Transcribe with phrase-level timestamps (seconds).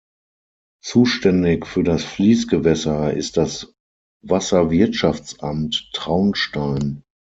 [0.83, 3.75] Zuständig für das Fließgewässer ist das
[4.23, 7.03] Wasserwirtschaftsamt Traunstein.